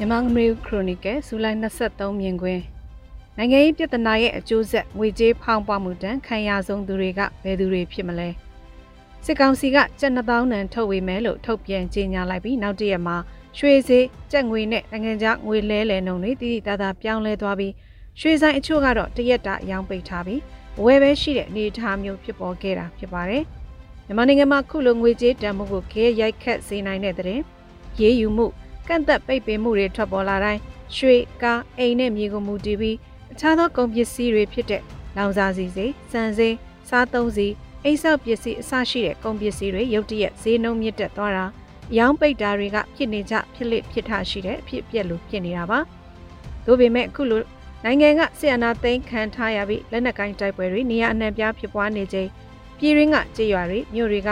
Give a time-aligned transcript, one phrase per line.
[0.00, 2.62] မြန်မာအမေရိခရိုနီကယ်ဇူလိုင်23မြင်ကွင်း
[3.36, 8.28] နိုင်ငံရေးပြည်ထနာရဲ့အကျိုးဆက်ငွေကြေးဖောင်းပွားမှုတန်ခံရဆုံးသူတွေကဘယ်သူတွေဖြစ်မလဲ
[9.24, 13.16] စစ်ကောင်စီကကျပ်2000နန်ထုတ်ဝေမယ်လို့ထုတ်ပြန်ကြေညာလိုက်ပြီးနောက်တရက်မှာ
[13.58, 17.72] ရွှေစေးကျပ်ငွေနဲ့နိုင်ငံခြားငွေလဲလှယ်နှုန်းတွေတည်တည်တသာပြောင်းလဲသွားပြီး
[18.20, 20.40] ရွှေဆိုင်အချို့ကတော့တရက်တာအယောင်ပိတ်ထားပြီး
[20.78, 23.42] အဝယ်ပဲရှိတဲ့အနေအထားမျိုးဖြစ်ပေါ်ခဲ့တာဖြစ်ပါတယ်
[24.06, 27.40] မြန်မာနိုင်ငံမှာခုလိုငွေကြေးတန်မှုကိုခဲရိုက်ခတ်စေနိုင်တဲ့တဲ့
[28.00, 28.46] ရေးယူမှု
[28.88, 30.60] ကန့်သက်ပိတ်ပင်မှုတွေထွက်ပေါ်လာတိုင်း
[30.96, 32.96] ရွှေကားအိမ်နဲ့မြေကိုမူတည်ပြီး
[33.32, 34.82] အခြားသောကုန်ပစ္စည်းတွေဖြစ်တဲ့
[35.16, 36.48] လောင်စာဆီစိစံစိ
[36.88, 37.48] စားသုံးစီ
[37.84, 41.44] အိမ်ဆောက်ပစ္စည်းအစရှိတဲ့ကုန်ပစ္စည်းတွေရုတ်တရက်ဈေးနှုန်းမြင့်တက်သွားတာ
[41.98, 45.78] ရောင်းပိတ်တာတွေကဖြစ်နေကြဖြစ်လက်ဖြစ်ထရှိတဲ့အဖြစ်ပြက်လို့ဖြစ်နေတာပါ။
[46.64, 47.42] ဒါပေမဲ့အခုလို
[47.84, 52.28] နိုင်ငံကဆီယနာသိမ်းခံထားရပြီးလက်နက်ကိုင်းတိုက်ပွဲတွေနေရာအနှံ့ပြားဖြစ်ပွားနေချိန်
[52.78, 54.28] ပြည်ရင်းကကြေးရွာတွေမြို့တွေက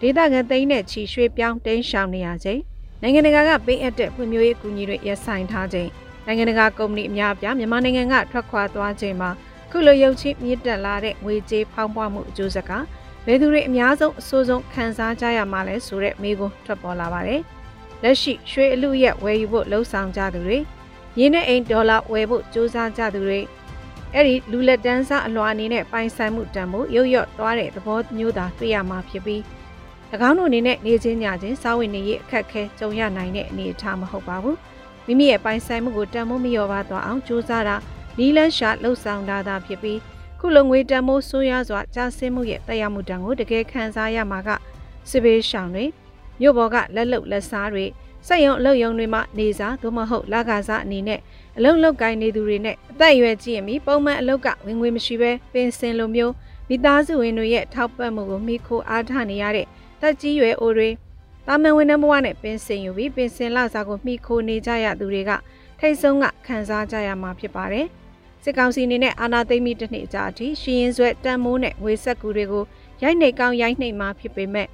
[0.00, 2.60] ဒေသခံသိမ်းတဲ့ချီရွှေပြောင်းတင်းရှောင်နေရချိန်
[3.02, 5.90] နိုင်ငံတကာကပေးအပ်တဲ့ဖွံ့ဖြိုးရေးအကူအညီတွေရပ်ဆိုင်ထားခြင်း
[6.26, 9.30] နိုင်ငံတကာကုမ္ပဏီအများအပြားမြန်မာနိုင်ငံကထွက်ခွာသွားခြင်းမှာ
[9.70, 12.72] ခုလိုရုပ်ချင်းမြင့်တက်လာတဲ့ငွေကြေးဖောင်းပွားမှုအကျိုးဆက်က
[13.26, 17.40] ဘယ်သူတွေအများဆုံးအဆိုးဆုံးခံစားကြရမှာလဲဆိုတဲ့မေးခွန်းထွက်ပေါ်လာပါတယ်။
[18.02, 20.58] လက်ရှိရွှေအလူရက်ဝယ်ယူဖို့လှုံ့ဆော်ကြသူတွေ
[21.18, 23.40] ရင်းနဲ့အိမ်ဒေါ်လာဝယ်ဖို့စူးစမ်းကြသူတွေ
[24.14, 29.40] အဲ့ဒီလူလက်တန်းစားအလွှာအနေနဲ့ပိုင်ဆိုင်မှုတန်ဖို့ရုပ်ရော့သွားတဲ့သဘောမျိုးသာတွေ့ရမှာဖြစ်ပြီး၎
[30.28, 34.58] င်းတို့အနေနဲ့နေချင်းညချင်းစားဝင်နေရေးအခက်ခဲကြုံရနိုင်တဲ့အနေအထားမဟုတ်ပါဘူး
[35.06, 37.76] မိမိရဲ့ပိုင်ဆိုင်မှုကိုတန်မိုးမလျော့ပါသွားအောင်ကြိုးစားတာ
[38.18, 39.98] နီးလန်းရှာလှုပ်ဆောင်တာသာဖြစ်ပြီး
[40.38, 44.48] ခုလိုငွေတန်မိုးဆိုးရွားစွာကြာဆင်းမှုရဲ့တရားမှုတန်ကိုတကယ်ခံစားရမှာက
[45.10, 45.84] စစ်ဘေးရှောင်တွေ
[46.40, 47.84] မြို့ပေါ်ကလက်လုံလက်စားတွေ
[48.26, 51.20] စက်ရုံအလုပ်ရုံတွေမှာနေစားသို့မဟုတ်လကားစားအနေနဲ့
[51.56, 56.32] အလုံလောက်ကိုင်းနေသူတွေနဲ့အသက်အရွယ်ကြီးရင်ပြီးပုံမှန်အလုပ်ကဝင်ငွေမရှိဘဲပင်စင်လိုမျိုး
[56.72, 59.66] မိသားစုဝင်တွေရဲ့ထောက်ပံ့မှုကိုမိခိုအားထားနေရတဲ့
[60.00, 60.88] တက်ကြီးရွယ်အိုတွေ
[61.46, 65.30] တာမန်ဝန်ထမ်းဘဝနဲ့ပင်စင်ယူပြီးပင်စင်လစာကိုမှီခိုနေကြရသူတွေက
[65.78, 67.86] ထိတ်ဆုံးကခံစားကြရမှာဖြစ်ပါတယ်။
[68.42, 72.64] စစ်ကောင်စီအနေနဲ့အာဏာသိမ်းပြီးတစ်နှစ်ကြာအထိရှီရင်ဆွဲတန်မိုးနဲ့ငွေဆက်ကူတွေကို
[73.02, 74.68] ရိုက်နှိပ်ကောင်းရိုက်နှိပ်မှာဖြစ်ပေမဲ့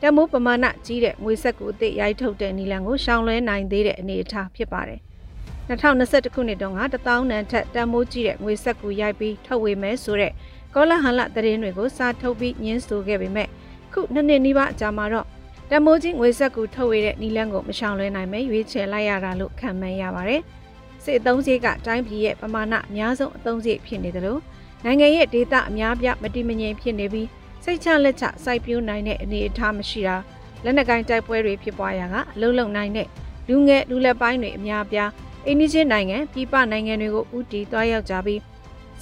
[0.00, 5.00] တန်မိုးပမာဏကြီးတဲ့ငွေဆက်ကူအသစ်ရိုက်ထုတ်တဲ့နီလန်ကိုရှောင်လွှဲနိုင်သေးတဲ့အနေအထားဖြစ်ပါတယ်။
[5.68, 10.32] 2021ခုနှစ်တုန်းက1000နန်းထက်တန်မိုးကြီးတဲ့ငွေဆက်ကူရိုက်ပြီးထုတ်ဝေမယ်ဆိုတဲ့
[10.74, 13.48] ကောလာဟန်လသတင်းတွေကိုစာထုတ်ပြီးညင်းဆိုခဲ့ပေမဲ့
[13.92, 15.26] ခုနှစ်နှစ်နီးပါးအကြာမှာတော့
[15.70, 20.40] တမိုးကြီးငွေဆက်ကူထုတ်ဝေတဲ့နီလန်းကိုမရှောင်လွှဲနိုင်မဲရွေးချယ်လိုက်ရတာလို့ခံမှန်းရပါတယ်။
[21.04, 24.40] စစ်အုံးစိတ်ကတိုင်းပြည်ရဲ့ပမာဏအများဆုံးအုံးစိတ်ဖြစ်နေတယ်လို့
[24.84, 27.28] နိုင်ငံရဲ့ဒေသအများပြမတိမငြိမ်ဖြစ်နေပြီး
[27.64, 30.16] စိတ်ချလက်ချစိုက်ပျိုးနိုင်တဲ့အနေအထားမရှိတာ
[30.64, 33.08] လက်နက်ကိုင်းတိုက်ပွဲတွေဖြစ်ပွားရာကအလုံးလုံးနိုင်တဲ့
[33.48, 34.98] လူငယ်လူလက်ပိုင်းတွေအများပြ
[35.46, 38.40] အိန္ဒိချင်းနိုင်ငံပြည်ပနိုင်ငံတွေကိုဥတီသွားရောက်ကြပြီး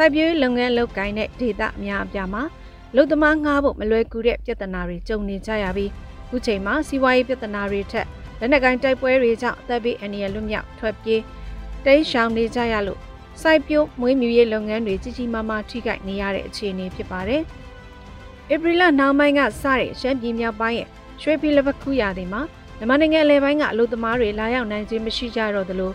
[0.00, 2.42] စိုက်ပျိုးလုပ်ငန်းလုပ်ကိုင်းတဲ့ဒေသအများအပြားမှာ
[2.96, 5.90] လုံသမားငှားဖို့မလွယ်ကူတဲ့ပြဿနာတွေကြုံနေကြရပြီး
[6.28, 8.06] ခုချိန်မှာစီးပွားရေးပြဿနာတွေထက်
[8.38, 11.22] လက်နက်ကိုင်းတိုက်ပွဲတွေကြောင့်အသက်ဘေးအန္တရာယ်လွတ်မြောက်ထွက်ပြေး
[11.84, 13.00] တိမ်းရှောင်နေကြရလို့
[13.42, 17.42] စိုက်ပျိုးမွေးမြူရေးလုပ်ငန်းတွေကြီးကြီးမားမားထိခိုက်နေရတဲ့အခြေအနေဖြစ်ပါတယ်။
[18.52, 20.88] ဧပြီလနောက်ပိုင်းကစတဲ့ရှမ်းပြည်မြောက်ပိုင်းရဲ့
[21.22, 22.42] ရွှေပြည်လပခုရာတွေမှာ
[22.78, 25.92] မြန်မာနိုင်ငံအလဲပိုင်းကအလို့သမားတွေလာရောက်နိုင်ခြင်းမရှိကြတော့သလို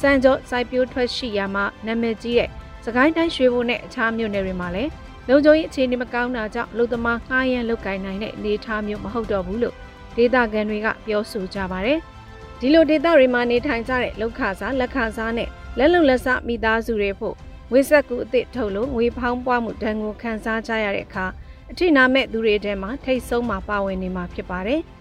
[0.00, 2.50] စံကြောစိုက်ပျိုးထွက်ရှိရာမှာနာမည်ကြီးတဲ့
[2.86, 4.90] စကိုင်းတိုင်းရွှေဘိုနဲ့အခြားမြို့နယ်တွေမှာလည်း
[5.28, 9.74] လုံခြုံရေးအခြေအနေမကောင်းတာကြောင့်လူသမားငှားရမ်းလုပ်ကိုင်နိုင်တဲ့အနေအထားမျိုးမဟုတ်တော့ဘူးလို့
[10.16, 11.98] ဒေသခံတွေကပြောဆိုကြပါတယ်။
[12.60, 15.48] ဒီလိုဒေသတွေမှာနေထိုင်ကြတဲ့လောက်ခစားလက်ခစားနဲ့
[15.78, 17.34] လက်လုံလက်စားမိသားစုတွေဖို့
[17.70, 21.26] ငွေဆက်ကူအစ်စ်ထုတ်လို့ငွေဖောင်းပွားမှုဒဏ်ကိုခံစားကြရတဲ့အခါ
[21.70, 24.80] အထိနာမဲ့သူတွေထဲမှာထိတ်ဆုံးမှာပါဝင်နေမှာဖြစ်ပါတယ်။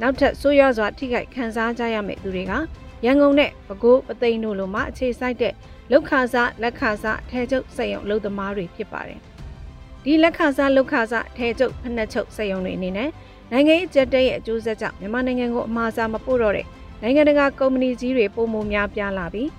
[0.00, 2.52] နောက်ထပ်ဆိုးရွားစွာထိခိုက်ခံစားကြရမယ့်သူတွေက
[3.04, 5.52] ရန်ကုန်နဲ့ပဲခူးပသိမ်တို့လိုမှအခြေစိုက်တဲ့
[5.90, 9.20] လောက်ခစားလက်ခစားအထည်ချုပ်စက်ရုံအလုပ်သမားတွေဖြစ်ပါတယ်။
[10.04, 13.10] ဒီလက်ခစားလုခစားထဲကျုပ်ဖနှက်ချုပ်စက်ရုံတွေအနေနဲ့
[13.52, 16.66] နိုင်ငံရေးကြက်တဲ့ရဲ့အကျိုးဆက်ကြောင့်မြန်မာနိုင်ငံကိုအမှားစားမပို့တော့တဲ့
[17.02, 19.50] နိုင်ငံတကာကုမ္ပဏီကြီးတွေပုံမများပြားလာပြီး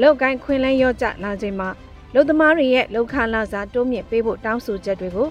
[0.00, 1.68] လောက်ကိုင်းခွင်လန်းရော့ကျလာချိန်မှာ
[2.14, 5.28] လူသမားတွေရဲ့လောက်ခလာစားတိုးမြင့်ပေးဖို့တောင်းဆိုချက်တွေကို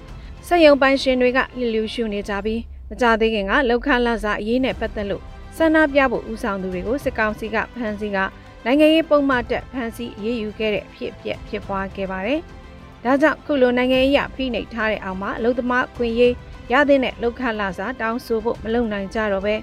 [0.47, 5.23] စက်ရုံပိုင်ရှင်တွေကလှလူရှုနေကြပြီး မကြသေးခင်ကလောက်ခလာစားအရေးနဲ့ပတ်သက်လို့
[5.57, 8.17] ဆန္ဒပြဖို့ဦးဆောင်သူတွေကိုစစ်ကောင်စီကဖမ်းဆီးက
[8.65, 12.39] နိုင်ငံရေးပုံမှန်တက်ဖမ်းဆီးအရေးယူခဲ့တဲ့အဖြစ်အပျက်ဖြစ်ပွားခဲ့ပါတယ်။
[13.03, 16.33] ဒါကြောင့်ခုလိုနိုင်ငံရေးအဖိနှိပ်ထားတဲ့အောင်မှာအလုသမားခွင့်ရေး
[16.71, 19.55] ရတဲ့နဲ့လောက်ခလာစာတောင်းဆိုဖို့မလုံနိုင်ကြတော့ပဲ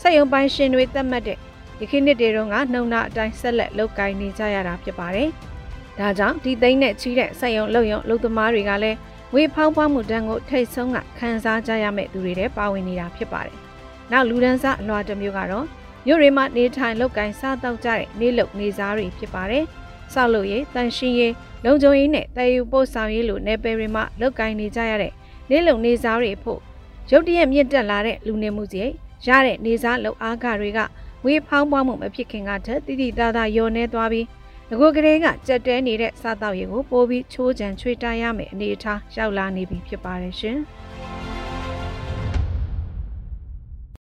[0.00, 1.38] စက်ရုံပိုင်ရှင်တွေသတ်မှတ်တဲ့
[1.78, 5.28] ဒီခေတ်နှစ်တွေတုန်းကနှုံနာအတိုင်းဆက်လက်လုပ်ကိုင်နေကြရတာဖြစ်ပါတယ်။
[5.98, 8.96] ဒါကြောင့်ဒီသိန်းနဲ့ချီးတဲ့စက်ရုံလုံရုံလုံသမားတွေကလည်း
[9.34, 13.56] ဝေဖောင်းပွားမှုတန်းကိုထိတ်ဆုံးကခံစားကြရမယ့်သူတွေတဲ့ပါဝင်နေတာဖြစ်ပါတယ်။
[14.12, 15.66] နောက်လူဒန်းစားအလွှာတစ်မျိုးကတော့
[16.06, 19.64] မြို့တွေမှာနေထိုင်လုပ်ကိုင်စားတောက်ကြတဲ့နေလုံနေစားတွေဖြစ်ပါတယ်။
[20.12, 21.32] ဆောက်လုပ်ရေးတန်ရှင်းရေး
[21.64, 25.12] လုံခြုံရေးနဲ့တည်ယူပို့ဆောင်ရေးလိုနယ်ပယ်တွေမှာလုပ်ကိုင်နေကြရတဲ့
[25.50, 26.60] နေလုံနေစားတွေဖို့
[27.10, 28.94] ရုတ်တရက်မြင့်တက်လာတဲ့လူနေမှုစရိတ်
[29.26, 30.82] ရတဲ့နေစားလုံအားကတွေကင
[31.24, 34.26] ငွေဖောင်းပွားမှုမဖြစ်ခင်ကထက်တိတိသားသားယောနေသွားပြီး
[34.70, 40.58] ငကိုကလေးကကြက်တဲနေတဲ့စားတောက်ရည်ကိုပိုးပြီးချိုးချံချွေတားရမယ်အနေအထားရောက်လာနေပြီဖြစ်ပါတယ်ရှင်။